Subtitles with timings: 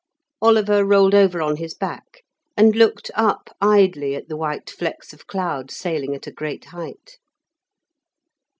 [0.41, 2.23] Oliver rolled over on his back,
[2.57, 7.19] and looked up idly at the white flecks of cloud sailing at a great height.